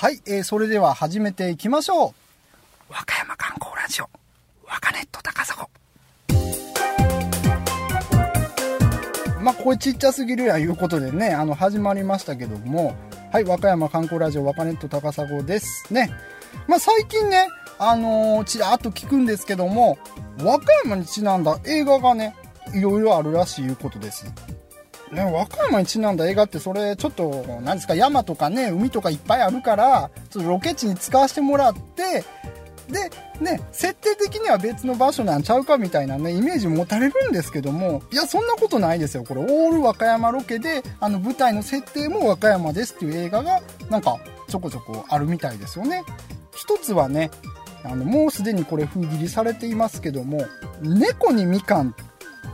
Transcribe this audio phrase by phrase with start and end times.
[0.00, 1.98] はい、えー、それでは始めていきましょう。
[2.88, 4.08] 和歌山観光ラジオ、
[4.64, 5.68] 和歌ネット高砂。
[9.42, 12.94] まあ、これちっちゃすぎるやいうことでね、あの、始まりましたけども、
[13.32, 16.12] はい、和歌山観光ラジオ、和歌ネット高砂ですね。
[16.68, 17.48] まあ、最近ね、
[17.80, 19.98] あのー、ちらっと聞くんですけども、
[20.44, 22.36] 和歌山にちなんだ映画がね、
[22.72, 24.32] いろいろあるらしいいうことです。
[25.12, 32.24] ね、和歌山にちなんだ映画ってそれちょっと何ですか山とかね海とかいっぱいあるからちょっとロケ地に使わせてもらって
[32.88, 33.10] で
[33.40, 39.24] ね設定的には別の場所なんちゃうかみたいなねイメージ持たれるんですけどもいやそんなことないですよ。
[39.24, 44.18] これオール和歌山ロケであの舞台の設定も和歌山ですっていう映画がなんか
[44.48, 46.02] ちょこちょこあるみたいですよね。
[46.54, 47.30] 一つはね
[47.84, 50.46] あのもうすでにこれ封切りされていますけども
[50.82, 51.94] 「猫にみかん」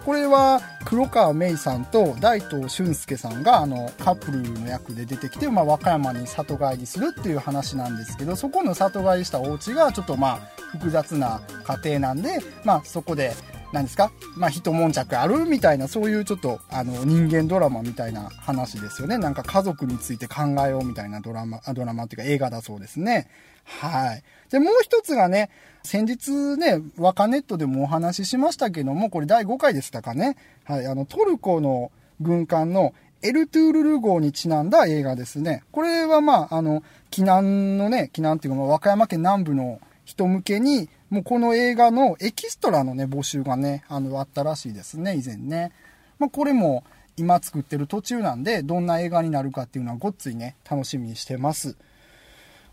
[0.04, 10.36] これは黒川芽衣さんと大東俊介さんがあのカップルの役で出てきて、まあ、和歌山に里帰りするっていう話なんですけどそこの里帰りしたお家がちょっとまあ
[10.72, 13.32] 複雑な家庭なんで、まあ、そこで
[13.74, 14.12] 何ですか？
[14.36, 19.18] まあ、一悶着あるみたいな、そういうちょっと、あの、人間ドラマみたいな話ですよね。
[19.18, 23.28] なんか家族について考えようみたいなドラマ、ドラマっていうか映画だそうですね。
[23.64, 24.22] はい。
[24.50, 25.50] で、もう一つがね、
[25.82, 30.36] 先日ね、ワカネットでもお話ししましたけども、これ第5回でしたかね。
[30.64, 35.64] はい、あの、トルコの軍艦のエルトゥールル号にちなんだ映画ですね。
[35.72, 45.70] これはまあ、あの、避難のね、避難っていうか、和歌山県南部の人向けに、もうこの映画のエキストラのね、募集がね、あの、あったらしいですね、以前ね。
[46.18, 46.82] まあ、これも
[47.16, 51.76] 今作ってる途中なんで、どんな映画になるかっていうのはごっついね、楽しみにしてます。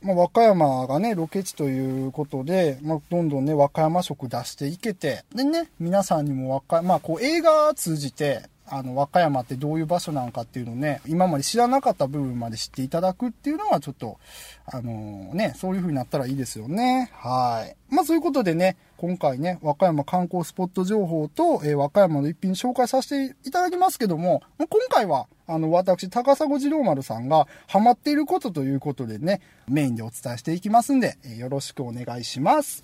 [0.02, 14.20] まあ、和歌山がね、ロケ地ということで、まあ、どんどんね、和歌山色出していけて、でね、皆さんにも和歌、まあ、こう映画通じて、あの、和歌山ってどういう場所なのかっていうのをね、今まで知らなかった部分まで知っていただくっていうのはちょっと、
[14.66, 17.12] あのー、ね、そういう風になったらいいですよね。
[17.14, 17.76] はい。
[17.94, 32.84] まあそういうことでね、今回ね、和歌山観光スポット情報と、えー、和歌山の一品紹介させていただきますけども、今回は、あの、私、高砂次郎丸さんがハマっていることということでね、メインでお伝えしていきますんで、えー、よろしくお願いします。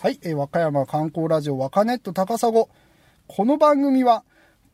[0.00, 2.52] はい、え、和歌山観光ラジオ和歌ネット高砂。
[2.52, 2.68] こ
[3.38, 4.22] の番組は、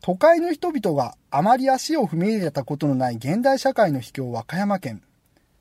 [0.01, 5.03] 都会の人々があまり足を踏み入れたことのない現代社会の秘境和歌山県。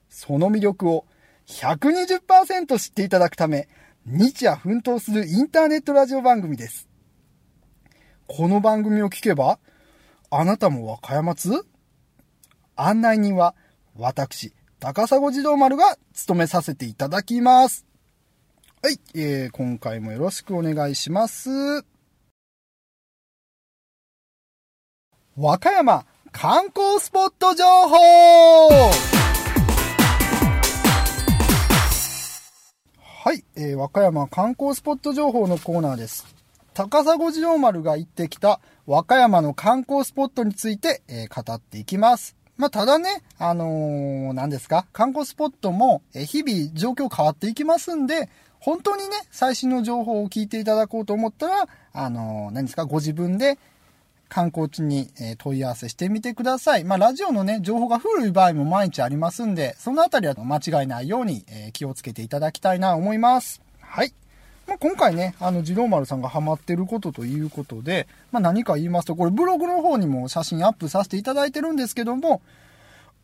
[0.09, 1.05] その魅力を
[1.47, 3.69] 120%知っていただくため、
[4.07, 6.89] 日夜奮闘するインターネットラジオ番組です。
[8.27, 9.59] この番組を聞けば、
[10.31, 11.67] あなたも和歌山津
[12.77, 13.55] 案内人は、
[13.95, 17.85] 私、高砂児童丸が務めさせていただきます。
[18.83, 22.00] はい、えー、今回もよろしくお願いします。
[25.37, 27.97] 和歌山観光スポット情報
[32.99, 36.27] はい、えー、和歌山観光スポット情報のコーナーです。
[36.75, 42.35] 高砂次郎丸が行ってきた和歌山の観光スポットについて、えー、語っていきます。
[42.57, 53.59] まあ、ただね、あのー、何ですか、観光スポットも、え、日々状況変わっていきますんで、本当にね、最新の情報を聞いていただこうと思ったら、あの、何ですか、ご自分で、
[54.31, 56.85] 観光地に問い合わせしてみてください。
[56.85, 63.61] まあ、ラジオのね、情報が古い場合も毎日ありますんで、そのあたりは間違いないように気をつけていただきたいなと思います。
[63.81, 64.15] はい。
[64.67, 72.41] まあ、今回ね、あの、二郎丸さんがハマってることということで、まあ、何か言いますと、これブログの方にも写真アップさせていただいてるんですけども、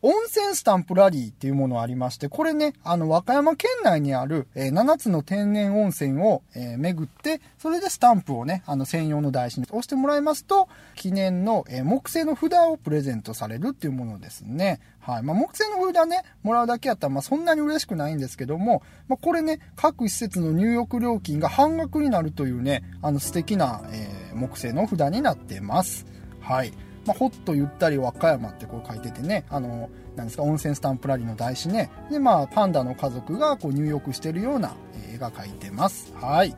[0.03, 14.79] 温泉スタンプラリーっていうものありまして、これね、あの、和歌山県内にある、えー、7つの天然温泉を、えー、巡って、それでスタンプをね、あの、専用の台紙に押してもらいますと、記念の、えー、木製の札をプレゼントされるっていうものですね。
[14.99, 15.23] はい。
[15.23, 26.05] まあ、木製の札ね、もらうだけやったら、まあ、そんなに嬉しくないんですけども、まあ、これね、各施設の入浴料金が半額になるというね、あの、素敵な、え木製の札になってます。
[26.39, 26.71] はい。
[27.07, 31.89] まあ、ほっとゆったり和歌山ってこう書いててね、あの、なんですか、温泉スタンプラリーの台紙ね。
[32.11, 34.75] で、まあ、パンダの家族がこう入浴してるような
[35.13, 36.13] 絵が描いてます。
[36.19, 36.55] はい。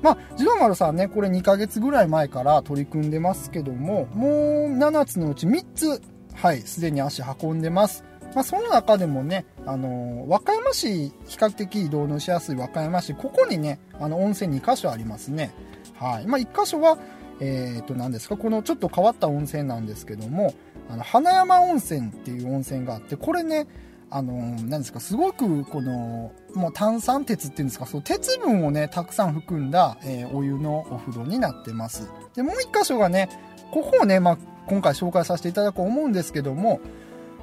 [0.00, 6.02] まあ、ジローマルさんね、これ2ヶ月ぐらい前から取り組んでますけども、もう7つのうち3つ、
[6.34, 8.04] はい、すでに足運んでます。
[8.34, 15.52] まあ、その中でもね、あのー、和歌山市、比較的移動のしやすい和歌山市、ここにね、あの、温泉2箇所ありますね。
[15.98, 16.26] はい。
[16.26, 16.98] まあ、1箇所は、
[17.40, 20.54] えっ、ー、と、何ですか、このちょっと変わった温泉なんですけども、
[20.90, 23.66] あの、花山温泉っていう温泉があって、これね、
[24.10, 24.32] あの、
[24.62, 32.10] 何ですか、すごく、この、もう炭酸鉄っていうんですか、そう、鉄分をね、たくさん含んだ、えー、お湯のお風呂になってます。
[32.34, 33.28] で、もう一箇所がね、
[33.70, 36.80] ここをね、まあ、今回紹介させていただこう思うんですけども、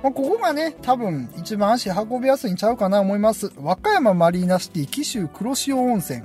[0.02, 3.52] まあ、ここがね、多分一番足運びやすいんちゃうかな思います。
[3.58, 6.24] 和歌山マリーナシティ、紀州黒潮温泉。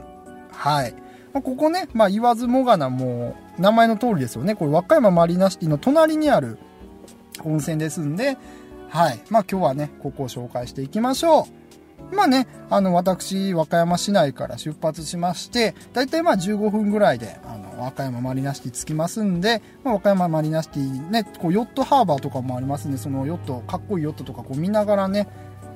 [0.52, 0.94] はい。
[1.32, 4.54] まあ、ここね、まあ、言わずもがなもう、名前の通りですよね。
[4.54, 6.58] これ和歌山マリーナシティの隣にある
[7.44, 8.36] 温泉ですんで、
[8.88, 9.20] はい。
[9.30, 12.14] まあ、今日はね、ここを紹介していきましょう。
[12.14, 25.28] まあね、あの、私、和歌山市内から出発しまして、だいたいまあ15分ぐらいで、あの、和歌山マリナシティ着きますんで、まあ、和歌山マリナシティね、こうヨットハーバーとかもありますんで、そのヨット、かっこいいヨットとかこう見ながらね、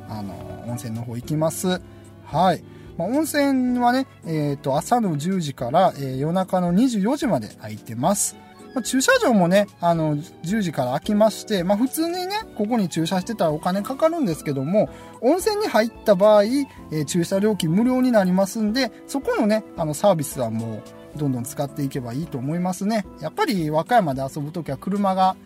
[0.08, 0.34] あの、
[0.66, 1.80] 温泉の方行きます。
[2.24, 2.64] はい。
[2.96, 8.36] まあ、温泉はね、えっ、ー、と、朝の10時から、えー、夜中の24時まで空いてます。
[8.74, 14.88] まあ、駐車場もね、あの、10時から開きまして、まあ、普通にね、ここに駐車してたらお金かかるんですけども、
[15.20, 20.82] 温泉に入った場合、えー、駐車料金無料になりますんで、そこのね、あの、サービスはも
[21.16, 23.06] う、どんどん使っていけばいいと思いますね。
[23.20, 25.36] やっぱり和歌山で遊ぶときは車が、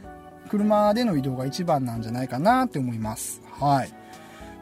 [0.48, 3.42] 車での移動が一番なんじゃないかなって思います。
[3.60, 3.92] はい。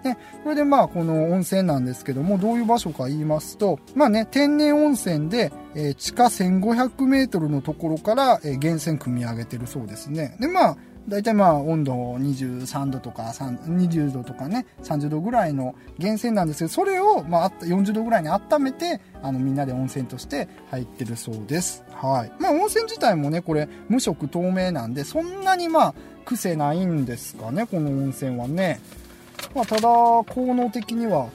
[0.04, 10.36] ね、それでまあこの温泉なんですけどもどういう場所か言いますとまあね天然温泉で、えー、地下1500メートルのところから、えー、源泉組み上げてるそうですね。
[10.40, 10.76] でまあ
[11.08, 21.84] 大体まあ温度23度とか20度とかね30度ぐらいの源泉なんですけどそれをまあ40度ぐらいに温めてあのみんなで温泉として入ってるそうです。
[21.92, 22.32] はい。
[22.40, 25.94] まあ温泉自体もねこれ無色透明なんでそんなにまあ
[26.24, 28.80] 癖ないんですかねこの温泉はね。
[29.54, 31.28] まあただ効能的には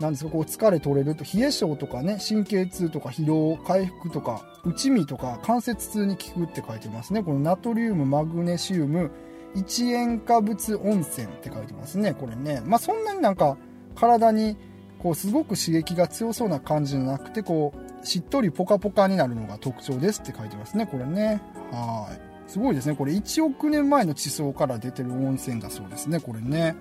[0.00, 7.22] なんですかこう疲れ取れると冷え性とかね神経痛とか疲労回復とか内身とか関節痛に効くって書いてますね。
[7.22, 9.10] このナトリウムマグネシウム
[9.54, 12.62] 一塩化物温泉って書いてますねこれね。
[12.64, 13.56] まあそんなになんか
[13.94, 14.56] 体に
[14.98, 21.42] こうすごく刺激が強そうな感じじゃなくてこうしっとりポカポカになるのが特徴ですって書いてますねこれね。
[21.72, 22.50] はい。
[22.50, 22.96] すごいですね。
[22.96, 26.74] これ1億年前の地層から出てる温泉だそうですねこれね。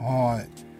[0.00, 0.70] はい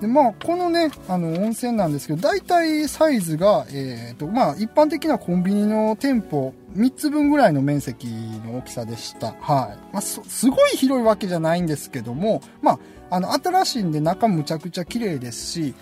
[0.00, 8.06] でまあ、このね、あの、温泉なんですけど、大体サイズが、え、ー、と、まあ、一般的なコンビニの店舗、3つ分ぐらいの面積
[8.44, 9.28] の大きさでした。
[9.40, 9.94] はい。
[9.94, 10.20] まあ、す
[10.50, 12.78] ごい広いわけじゃないんですけども、まあ、
[13.08, 15.74] あの、新しいんで中むちゃくちゃ綺麗ですし、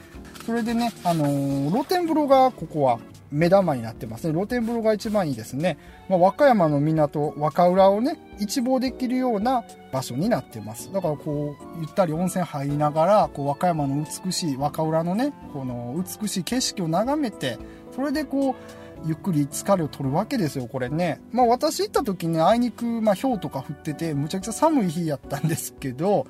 [0.47, 3.01] それでね、あのー、露天風呂がここは
[3.35, 4.33] 目玉になってますね。
[4.33, 5.77] 露天風呂が一番いいですね。
[6.09, 10.93] まあ、和歌山の港、和歌浦をね、一望できるような場所になってます。
[10.93, 17.59] だからこう、ゆったり温泉入りながら、こう、和歌山の美しい、和歌浦のね、この美しい景色を眺めて、
[17.95, 18.55] それでこう、
[19.05, 21.21] ゆっくり疲れを取るわけですよ、これね。
[21.33, 26.27] まあ私行った時ね、あいにく、まあ氷とか降ってて、むちゃくちゃ寒い日やったんですけど、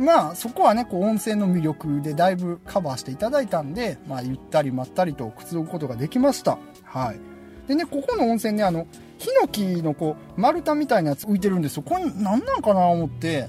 [0.00, 6.58] まあそこはね、こう温泉の魅力でだいぶカバーしていただいたんで、まあゆったりまったりとくつろぐことができました。
[6.84, 7.20] はい。
[7.68, 8.86] でね、ここの温泉ね、あの、
[9.18, 11.82] ヒノキのこう、丸太みたいなやつ浮いてるんですよ。
[11.82, 13.48] これ何なんかな思って、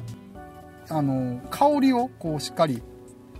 [0.89, 2.83] あの、香りをこうしっかり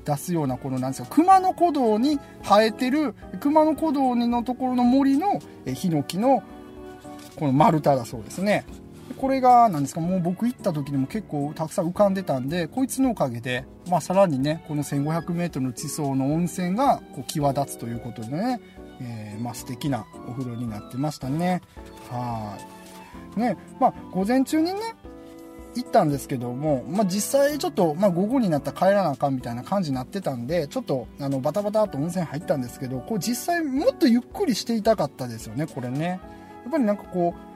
[0.06, 6.44] 出すようなこのなんですか熊野古道に生えてる熊野古道のところの森のヒノキの
[7.36, 8.66] この丸太だそうですね
[9.22, 10.02] これが何ですか？
[10.02, 18.60] もう僕行った時にも結構たくさん浮かんでたんでこいつのおかげで、まあ、さらにねこの 1500m の地層の温泉がこう際立つということでね、
[19.00, 21.62] えー、まあ、素敵なお風呂になってましたね。
[22.10, 22.58] は
[23.38, 23.40] い。
[23.40, 24.80] ねまあ午前中にね
[25.76, 36.20] 行ったんですけども、まあ、実際ちょっと、まあ、午後になったら帰らなあかんみたいな感じになってたんでちょっとあのバタバタと温泉入ったんですけどこう実際もっとゆっくりしていたかったですよねこれね。
[36.64, 37.51] やっぱりなんかこう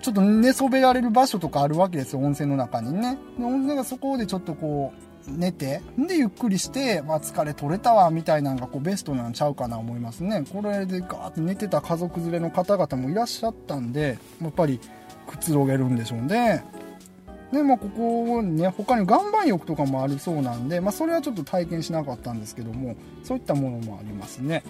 [0.00, 3.18] ちょっと寝そべられる場所とかあるわけですよ、温泉の中にね。
[3.38, 10.44] で温泉がそこでちょっとこう、寝て、で、ゆっくりして、まあ、疲れ取れたわ、みたいなのがこうベストなんちゃうかな思いますね。
[10.52, 14.80] これでガーって寝てた家族連れの方々もいらっしゃったんで、やっぱり
[15.26, 16.64] くつろげるんでしょうね。
[17.52, 24.62] で、まあ、ここね、他に岩盤浴とかもありそうなんで、まあ、それはちょっと体験しなかったんですけども、そういったものもありますね。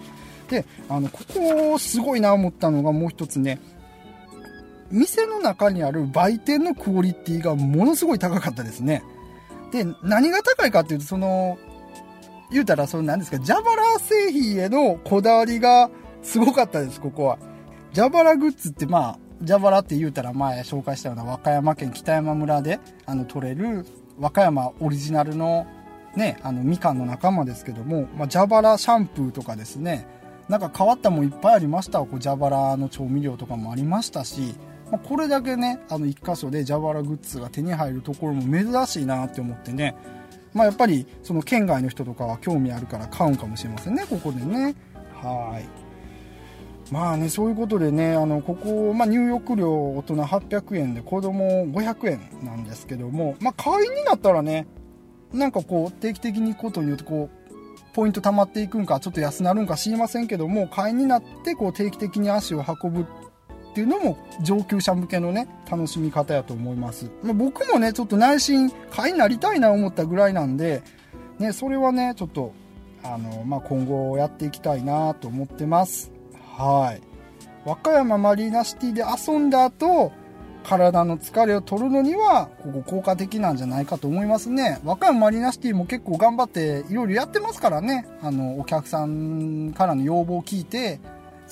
[0.49, 3.59] で、あの、ここ、すごいな思ったのがもう一つね、
[4.91, 9.03] 店の中にある売店のクオリティがものすごい高かったですね。
[9.71, 11.57] で、何が高いかっていうと、その、
[12.51, 15.89] 言うたら、その何ですか、蛇腹製品へのこだわりが
[16.21, 17.37] すごかったです、ここは。
[17.93, 23.85] 蛇腹グッズってまあ、蛇腹って言うたら前紹介したような和歌山県北山村であの取れる
[24.19, 25.65] 和歌山オリジナルの
[26.15, 30.05] ね、あのみかんの仲間ですけども、まあ、蛇腹シャンプーとかですね、
[30.49, 34.55] なんか変わったもんいっぱいありましたこう蛇腹の調味料とかもありましたし、
[34.91, 39.95] ま、これだけねあの1箇所で蛇腹グッズが手に入るところも珍しいなって思ってね、
[40.53, 44.75] まあ、やっぱりその県外の人とかは興味あるから買うんかもしれませんねここでね。
[45.21, 45.81] はい。
[46.91, 54.67] まあね、そういうことでね、あの、ここ、まあ、入浴料大人800円で子供500円なんですけども、まあ、会員になったらね、
[55.31, 63.05] なんかこう、定期的に行くことによってこう、ポイント貯まっていくんか、ちょっと安なるんか知りませんけども、会員になってこう、定期的に足を運ぶ
[63.71, 67.09] っていうのも上級者向けのね、楽しみ方やと思います。
[67.23, 70.83] まあ、僕もね、ちょっと内心会員になりたいな思ったぐらいなんで、
[71.39, 72.53] ね、それはね、ちょっと、
[73.03, 76.11] あの、まあ、今後やっていきたいなと思ってます。
[76.57, 77.01] はい。
[77.65, 80.11] 和歌山マリーナシティで遊んだ後、
[80.63, 84.79] 体の疲れを取るのには、ここ効果的なんじゃないかと思いますね。
[84.83, 88.05] 和歌山マリーナシティも結構頑張っていろいろやってますからね。
[88.21, 90.99] あの、お客さんからの要望を聞いて、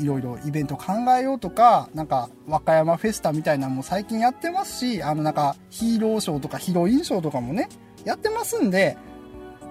[0.01, 7.69] いろいろイベント考えようとか、なんか和歌山フェスタみたいなのも最近やってますし、あのなんかヒーローショーとかヒロインショーとかもね、
[8.05, 8.97] やってますんで、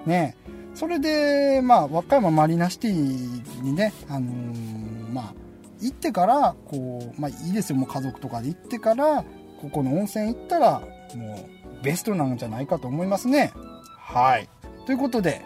[0.05, 0.35] ね、
[0.75, 5.33] それで、まあ、和歌山マリーナシティにね、あのー、まあ、
[5.81, 9.23] 行ってから、こう、まあいいですよ、もう家族とかで行ってから、
[9.61, 10.81] ここの温泉行ったら、
[11.15, 11.49] も
[11.81, 13.51] うベストなんじゃないかと思いますね。
[13.97, 14.49] はい。
[14.85, 15.41] ということで、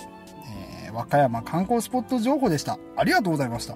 [0.86, 2.78] えー、和歌山観光スポット情報でした。
[2.96, 3.76] ありがとうございました。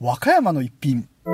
[0.00, 1.08] 和歌山の一品。
[1.24, 1.30] は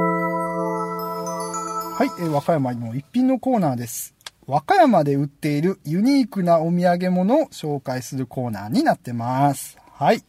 [2.04, 4.14] い、えー、和歌山の一品のコーナーです。
[4.46, 9.78] 和歌山で売っているユニークなお土産物を紹介するコーナーになってます。
[9.94, 10.22] はい。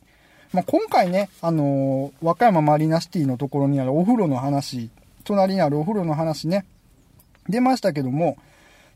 [0.53, 4.89] まあ、今回ね、あのー、和歌山マリナシティのところにあるお風呂の話、
[5.25, 6.65] 隣にあるお風呂の話ね、
[7.49, 8.37] 出ましたけども、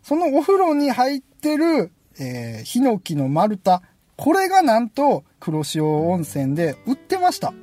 [0.02, 3.82] そのお風呂に入ってる、えー、ヒノキの丸太、
[4.16, 7.54] これがなんと黒潮温泉で売ってました。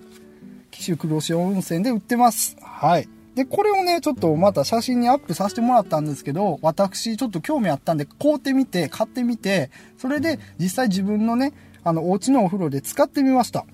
[0.96, 2.56] 黒潮温泉で売ってます。
[2.60, 3.08] はい。
[3.34, 11.52] で、これをね、ちょっとまた写真にアップさせてもらったんですけど、私ちょっと興味あったんで、買うてみて、買ってみて、それで実際自分のね、
[11.84, 13.64] あの、お家のお風呂で使ってみました。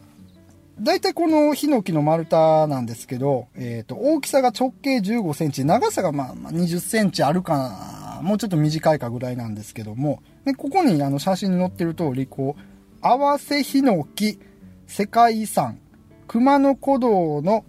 [0.80, 12.60] 大体このヒノキの丸太なんですけど、えっ、ー、と、大きさが直径15センチ、長さがまあ20センチあるかな、もうちょっと短いかぐらいなんですけども、でここにあの写真に載ってる通り、こう、
[13.00, 14.38] 合わせヒノキ
[14.86, 15.80] 世界遺産
[16.28, 17.64] 熊野古道の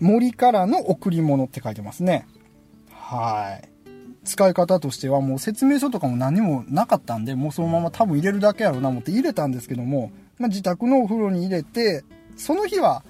[0.00, 2.26] 森からの贈り物って書いてますね。
[2.90, 3.68] はい。
[4.24, 12.04] 使い方としてはもう説明書とかも何もなかったんで、もうそのまま多分入れるだけやろうな思って入れたんですけども、まあ、自宅のお風呂に入れて、
[12.36, 13.04] その日は、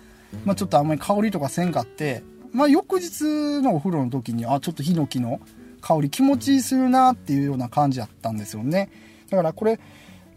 [0.44, 2.22] まあ、ちょっとあんまり香りとかせんかって、
[2.52, 5.40] まあ、翌日のお風呂の時に、あ、ちょっとヒノキの
[5.80, 8.90] 香り気持ちいいするなっていうような感じだったんですよね。
[9.30, 9.78] だからこれ、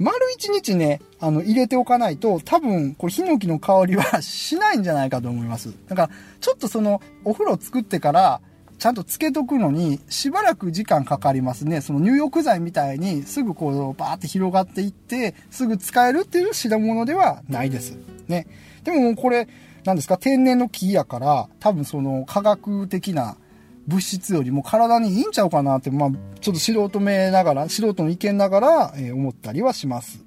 [0.01, 5.73] 丸一日ね、あの、入れておかないと、多分、これ、ヒノキの香りはしないんじゃないかと思います。
[5.87, 8.41] だから、ちょっとその、お風呂作ってから、
[8.79, 11.81] ちゃんとつけとくのに、しばらく時間かかりますね。
[11.81, 17.95] その入浴剤みたいに、すぐこう、バーって広がっていって、すぐ使えるっていう品物ではないです。
[18.27, 18.47] ね。
[18.83, 19.47] でも、これ、
[19.83, 23.37] なんですか、天然の木やから、多分その、科学的な、
[23.91, 30.23] 物質よりも体にいいんちゃうかなって、まあ、ちょっと素人目ながら、素人の意見ながら、えー、思ったりはします。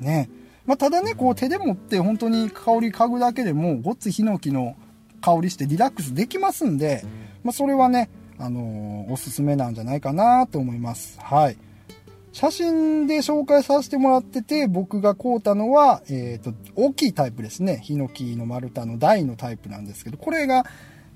[0.00, 0.28] ね。
[0.66, 4.76] まあ、ただね、こう手で持って本当に香り嗅ぐだけでも、ごっつヒノキの
[5.20, 7.04] 香りしてリラックスできますんで、
[7.44, 11.18] まあ、それはね、あのー、おすすめなんじゃないかなと思います。
[11.20, 11.56] はい。
[12.32, 17.80] 写真で紹介させてもらってて、僕が買うたのは、えっ、ー、と、大きいタイプですね。
[17.82, 20.64] ヒノキの丸太の大のタイプなんですけど、これが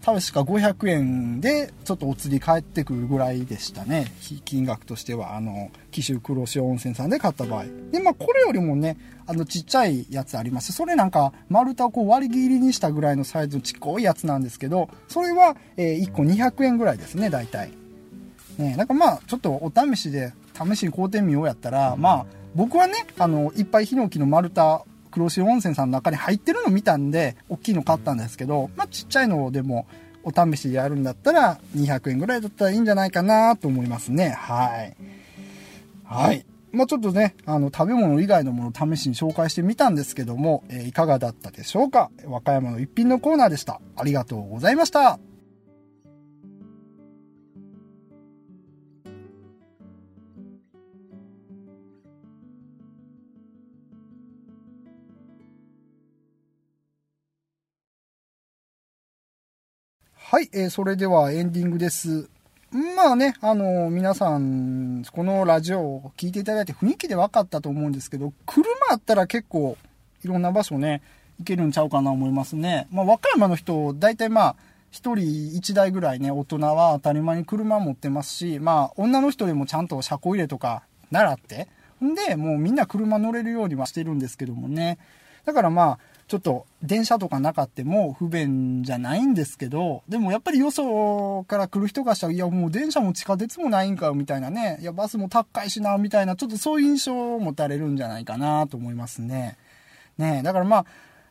[0.05, 4.13] 確か500円でちょっとお釣り返ってくるぐらいでしたね。
[4.45, 7.67] 金額としては、あの、紀州黒潮温泉さんで買った場合。
[7.93, 10.73] で、まあこれよりもね、あのちっちゃいやつあります。
[10.73, 17.71] それなんか丸太をこう割り切りにしたぐらいのサイズのちっこいやつなんですけど、それは、え、1個200円ぐらいですね、大体。
[18.59, 29.87] ね、なんかまあちょっとお試しで試しに買うてみようやったら、まあ僕はね、あの、いっぱいヒノキの丸太黒潮温泉さんの中に入ってるの見たんで、大きいの買ったんですけど、まあ、ちっちゃいのでも、
[30.25, 34.31] お試しでやるんだったら、200円ぐらいだったらいいんじゃないかなと思いますね。
[34.31, 34.97] はい。
[36.04, 36.47] はい。
[36.71, 42.11] まあ、ちょっとね、あの、食べ物以外のものを試しに紹介してみたんですけども、えー、いかがだったでしょうか？
[42.25, 43.81] 和歌山の一品のコーナーでした。
[43.97, 45.19] ありがとうございました。
[60.33, 62.31] はい、えー、それではエンディングです。
[62.97, 69.77] まあね、あのー、皆さん、このラジオを聴いていただいて雰囲気で分かったと思うんですけど、車あったら結構
[70.25, 71.03] いろんな場所ね、
[71.39, 72.89] いけるんちゃうかなと思いますね。
[72.91, 74.57] まあ、和歌山の人、大体まあ、
[74.91, 81.69] 一人一台ぐらいね、大人は当たり前に車持ってますし、まあ、女の人でもちゃんと車庫入れとか習って、
[82.03, 84.97] んで、もうみんな車乗れるようにはしてるんですけどもね。
[85.45, 85.99] だからまあ、
[86.33, 99.59] ちょっと電車とかなかっても不便じゃないんですけど、でもやっぱりよそから来る人がしたら、いやもう電車も地下鉄もないんかよみたいなね、いやバスも高いしな、みたいな、ちょっとそういう印象を持たれるんじゃないかなと思いますね。
[100.17, 100.87] ねだからまあ、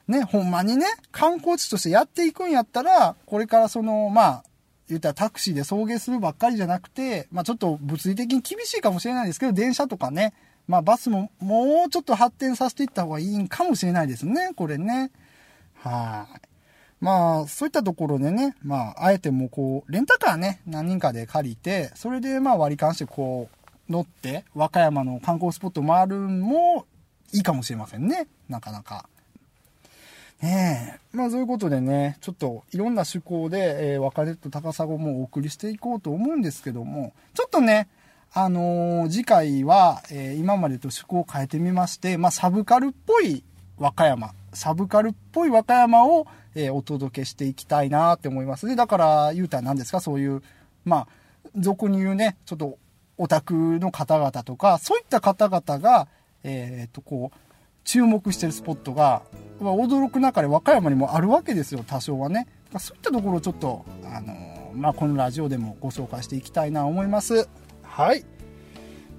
[0.08, 4.43] ね、ほんまにね、観光地としてやっていくんやったら、これからその、まあ、
[4.88, 10.36] 言ったらタクシーで送迎するばっかりじゃなくて、まあちょっと物理的に厳しいかもしれないですけど、電車とかね、
[10.68, 15.12] まあバスももうちょっと発展させていった方がいいんかもしれないですね、これね。
[15.75, 16.51] はい。
[17.01, 23.50] まあ、そういったところでね、まあ、あえてもうこう、レンタカーね、何人かで借りて、それでまあ割り勘してこ
[23.89, 26.86] う、乗って、和歌山の観光スポット回るのも
[27.34, 29.10] いいかもしれませんね、なかなか。
[30.41, 31.18] ねえ。
[31.18, 37.88] まあそういうことでね、ちょっといろんな趣向で、えー、若手と高砂もお送りしていこうと思うんですけども、ちょっとね、
[38.33, 43.43] あのー、次回は、えー、今までと趣向を変えてみまして、まあサブカルっぽい
[43.77, 48.77] 和歌山、サブカルっぽい和歌山を、えー、お届けしていきたいなって思いますね。
[48.77, 50.41] だから、言うたら何ですか、そういう、
[50.85, 51.07] まあ、
[51.57, 52.77] 俗に言うね、ちょっと
[53.17, 56.07] オタクの方々とか、そういった方々が、
[56.45, 57.38] えっ、と、こう、
[57.83, 59.23] 注目してるスポットが、
[59.59, 62.47] ま、驚く中で和歌山にもあるわけですよ、多少はね。
[62.79, 67.50] そういったところをちょっと、あの、まあ、このラジオでもご紹介していきたいなと思います。
[67.91, 68.24] はい。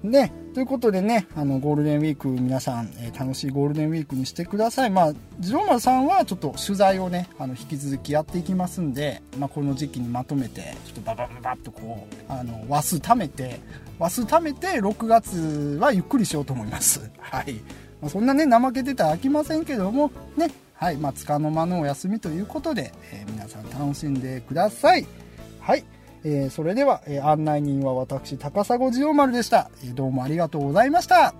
[0.01, 4.89] ね、ということでね、あの、ゴールデンウィーク皆さん、えー、楽しいゴールデンウィークにしてください。
[4.89, 13.59] まあ、ジローマさんはちょっと取材をね、あの、引き続きやっていきますんで、まあ、この時期にまとめて、ちょっとババババッとこう、あの、話数貯めて、
[13.99, 17.09] 話数貯めて、6月はゆっくりしようと思います。
[17.21, 17.53] はい。
[18.01, 25.05] まあ、そんなね、怠けてたら飽きませんけども、ね、はい、まあ、つかの間のお休みということで、えー、皆さん楽しんでください。
[25.61, 25.85] はい。
[26.23, 29.93] えー、それでは、えー、案内人は私、高砂ジオ丸でした、えー。
[29.93, 31.33] どうもありがとうございました。